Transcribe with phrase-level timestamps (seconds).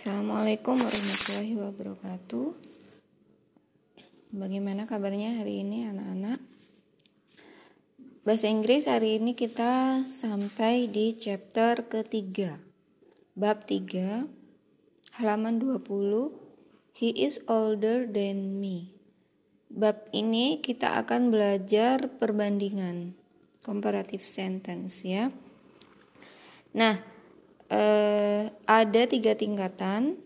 [0.00, 2.56] Assalamualaikum warahmatullahi wabarakatuh.
[4.32, 6.40] Bagaimana kabarnya hari ini anak-anak?
[8.24, 12.56] Bahasa Inggris hari ini kita sampai di chapter ketiga.
[13.36, 15.84] Bab 3 halaman 20
[16.96, 18.96] He is older than me.
[19.68, 23.20] Bab ini kita akan belajar perbandingan
[23.60, 25.28] comparative sentence ya.
[26.72, 26.96] Nah,
[27.68, 28.09] eh,
[28.80, 30.16] ada tiga tingkatan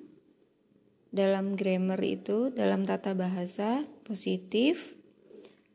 [1.10, 4.94] dalam grammar itu dalam tata bahasa positif,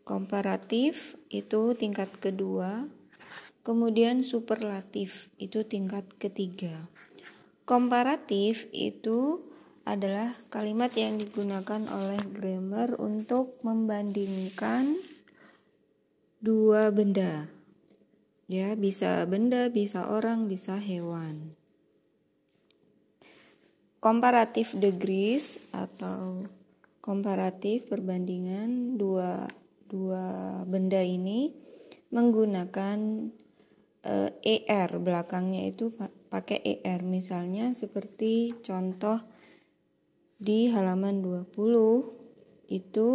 [0.08, 2.88] komparatif itu tingkat kedua,
[3.68, 6.88] kemudian superlatif itu tingkat ketiga.
[7.68, 9.44] Komparatif itu
[9.84, 14.96] adalah kalimat yang digunakan oleh grammar untuk membandingkan
[16.40, 17.52] dua benda.
[18.48, 21.60] Ya, bisa benda, bisa orang, bisa hewan
[24.00, 26.48] comparative degrees atau
[27.00, 29.48] komparatif perbandingan dua
[29.88, 31.52] dua benda ini
[32.10, 33.30] menggunakan
[34.06, 35.94] uh, er belakangnya itu
[36.32, 39.22] pakai er misalnya seperti contoh
[40.40, 43.10] di halaman 20 itu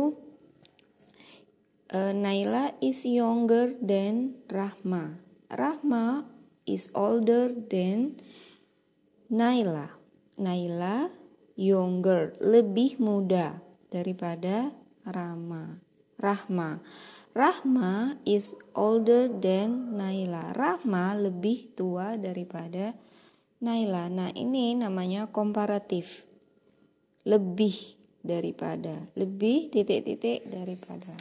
[1.95, 5.25] uh, Naila is younger than Rahma.
[5.49, 6.29] Rahma
[6.69, 8.21] is older than
[9.33, 10.04] Naila.
[10.35, 11.11] Naila
[11.55, 14.75] younger, lebih muda daripada
[15.07, 15.79] Rama.
[16.19, 16.83] Rahma.
[17.35, 20.55] Rahma is older than Naila.
[20.55, 22.95] Rahma lebih tua daripada
[23.63, 24.11] Naila.
[24.11, 26.27] Nah, ini namanya komparatif.
[27.27, 31.15] Lebih daripada, lebih titik-titik daripada.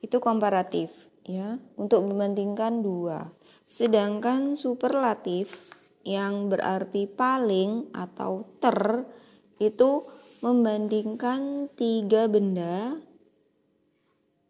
[0.00, 0.92] Itu komparatif
[1.26, 3.30] ya, untuk membandingkan dua.
[3.66, 9.02] Sedangkan superlatif yang berarti paling atau ter
[9.58, 10.06] itu
[10.38, 12.94] membandingkan tiga benda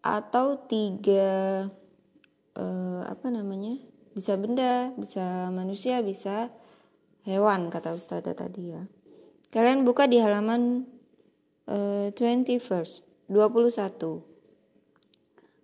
[0.05, 1.65] atau tiga
[2.53, 3.81] eh, apa namanya?
[4.13, 6.53] Bisa benda bisa manusia bisa
[7.25, 8.85] hewan kata Ustazah tadi ya.
[9.49, 10.85] Kalian buka di halaman
[11.65, 14.37] eh, 21 21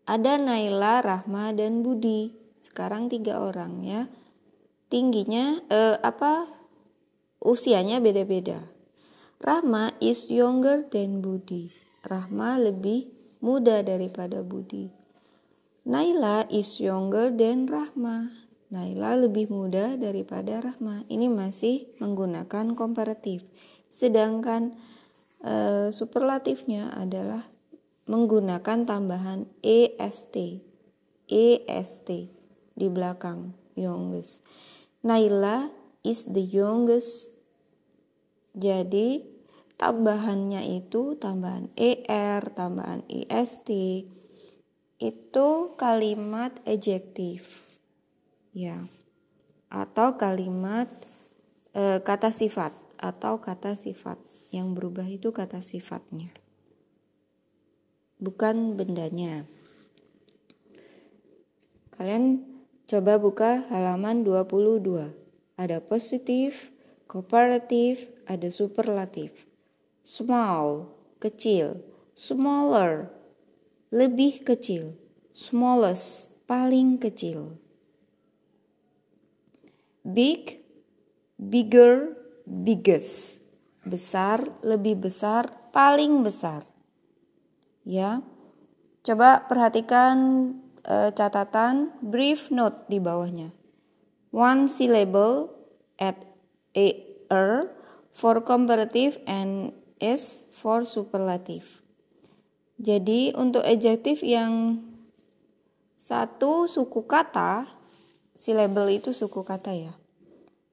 [0.02, 2.34] ada Naila, Rahma, dan Budi.
[2.58, 4.10] Sekarang tiga orang ya
[4.92, 6.52] tingginya eh, apa
[7.40, 8.68] usianya beda-beda.
[9.40, 11.72] Rahma is younger than Budi.
[12.04, 13.08] Rahma lebih
[13.40, 14.92] muda daripada Budi.
[15.88, 18.30] Naila is younger than Rahma.
[18.70, 21.08] Naila lebih muda daripada Rahma.
[21.08, 23.48] Ini masih menggunakan komparatif.
[23.88, 24.76] Sedangkan
[25.40, 27.48] eh, superlatifnya adalah
[28.06, 30.36] menggunakan tambahan est.
[31.32, 32.08] est
[32.72, 34.44] di belakang youngest.
[35.02, 35.70] Naila
[36.06, 37.34] is the youngest.
[38.54, 39.26] Jadi
[39.74, 43.66] tambahannya itu tambahan er, tambahan ist
[45.02, 47.66] itu kalimat adjektif.
[48.54, 48.86] Ya.
[49.72, 50.86] Atau kalimat
[51.74, 54.22] e, kata sifat atau kata sifat
[54.54, 56.30] yang berubah itu kata sifatnya.
[58.22, 59.50] Bukan bendanya.
[61.98, 62.51] Kalian
[62.92, 65.16] Coba buka halaman 22.
[65.56, 66.68] Ada positif,
[67.08, 69.48] komparatif, ada superlatif.
[70.04, 71.80] Small, kecil.
[72.12, 73.08] Smaller,
[73.88, 74.92] lebih kecil.
[75.32, 77.56] Smallest, paling kecil.
[80.04, 80.60] Big,
[81.40, 82.12] bigger,
[82.44, 83.40] biggest.
[83.88, 86.68] Besar, lebih besar, paling besar.
[87.88, 88.20] Ya.
[89.00, 93.54] Coba perhatikan uh, catatan brief note di bawahnya.
[94.32, 95.52] One syllable
[96.00, 96.16] at
[96.74, 97.68] er
[98.12, 101.84] for comparative and s for superlative.
[102.82, 104.82] Jadi untuk adjektif yang
[105.94, 107.70] satu suku kata,
[108.34, 109.94] syllable itu suku kata ya.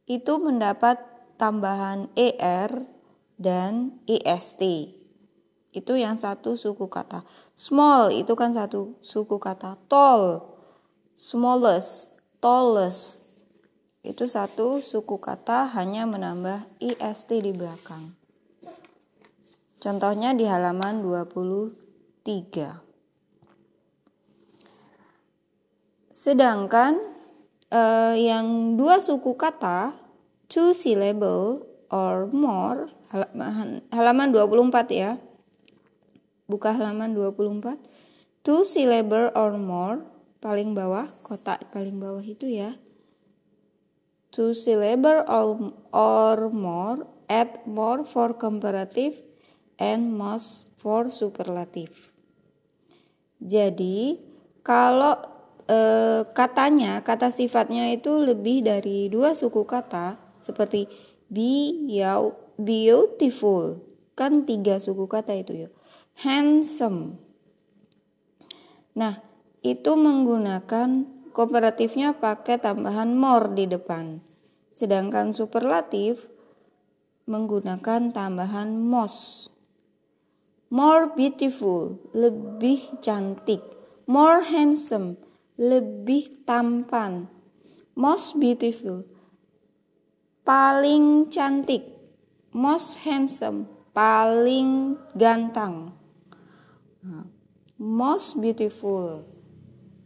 [0.10, 0.98] Itu mendapat
[1.38, 2.90] tambahan er
[3.38, 4.64] dan est
[5.70, 7.22] itu yang satu suku kata.
[7.54, 9.78] Small itu kan satu suku kata.
[9.86, 10.42] Tall,
[11.14, 13.22] smallest, tallest.
[14.02, 18.18] Itu satu suku kata hanya menambah ist di belakang.
[19.80, 22.26] Contohnya di halaman 23.
[26.10, 27.00] Sedangkan
[27.72, 29.96] eh, yang dua suku kata
[30.50, 31.64] two syllable
[31.94, 35.12] or more halaman, halaman 24 ya
[36.50, 37.78] buka halaman 24
[38.42, 40.02] two syllable or more
[40.42, 42.74] paling bawah kotak paling bawah itu ya
[44.32, 49.22] two syllable or, or more, add more for comparative,
[49.78, 52.14] and most for superlative.
[53.40, 54.20] Jadi,
[54.62, 55.18] kalau
[55.66, 55.80] e,
[56.36, 60.86] katanya, kata sifatnya itu lebih dari dua suku kata, seperti
[61.32, 61.88] be,
[62.60, 63.80] beautiful,
[64.14, 65.70] kan tiga suku kata itu ya.
[66.20, 67.16] Handsome.
[68.96, 69.24] Nah,
[69.64, 74.20] itu menggunakan Komparatifnya pakai tambahan more di depan.
[74.74, 76.26] Sedangkan superlatif
[77.30, 79.54] menggunakan tambahan most.
[80.74, 83.62] More beautiful, lebih cantik.
[84.10, 85.22] More handsome,
[85.56, 87.30] lebih tampan.
[87.94, 89.06] Most beautiful,
[90.42, 91.88] paling cantik.
[92.52, 95.99] Most handsome, paling ganteng.
[97.80, 99.24] Most beautiful,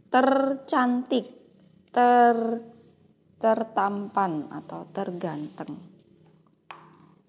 [0.08, 1.26] tercantik,
[1.90, 2.62] ter
[3.42, 5.76] tertampan atau terganteng.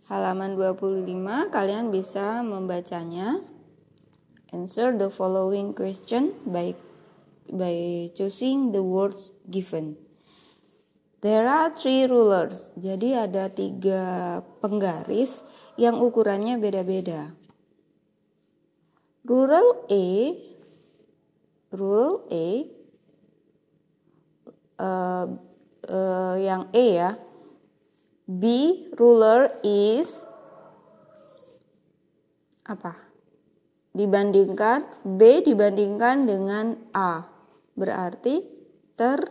[0.06, 3.42] Halaman 25 kalian bisa membacanya.
[4.54, 6.78] Answer the following question by
[7.52, 9.98] by choosing the words given.
[11.26, 12.70] There are three rulers.
[12.78, 15.42] Jadi ada tiga penggaris
[15.76, 17.34] yang ukurannya beda-beda.
[19.26, 20.06] Rural A,
[21.74, 22.48] rule A
[24.78, 25.26] uh,
[25.90, 27.18] uh, yang E ya.
[28.26, 28.44] B
[28.98, 30.26] ruler is
[32.66, 32.98] apa?
[33.98, 37.26] Dibandingkan B dibandingkan dengan A.
[37.74, 38.46] Berarti
[38.94, 39.26] ter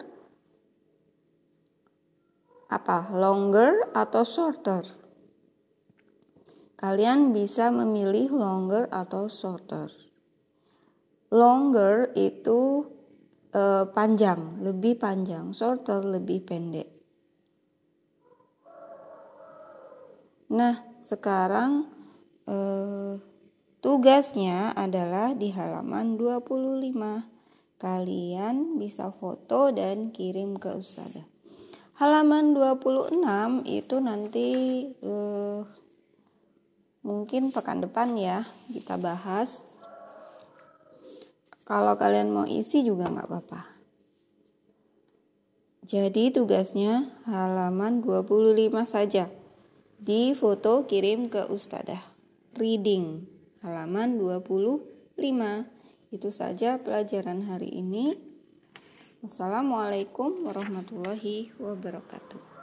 [2.67, 3.15] apa?
[3.15, 5.04] Longer atau shorter?
[6.85, 9.89] Kalian bisa memilih longer atau shorter.
[11.33, 12.85] Longer itu
[13.57, 16.93] uh, panjang, lebih panjang, shorter lebih pendek.
[20.53, 21.89] Nah, sekarang
[22.53, 23.17] uh,
[23.81, 27.81] tugasnya adalah di halaman 25.
[27.81, 31.25] Kalian bisa foto dan kirim ke ustazah.
[31.97, 33.25] Halaman 26
[33.73, 34.49] itu nanti
[35.01, 35.65] uh,
[37.05, 39.61] mungkin pekan depan ya kita bahas
[41.65, 43.63] kalau kalian mau isi juga nggak apa-apa.
[45.85, 49.29] Jadi tugasnya halaman 25 saja.
[50.01, 52.01] Di foto kirim ke ustadzah.
[52.57, 53.25] Reading
[53.65, 55.17] halaman 25.
[56.13, 58.17] Itu saja pelajaran hari ini.
[59.25, 62.54] Wassalamualaikum warahmatullahi wabarakatuh.